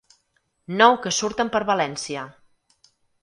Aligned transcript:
Nou 0.79 0.95
que 1.03 1.11
surten 1.17 1.53
per 1.57 1.61
València. 1.71 2.23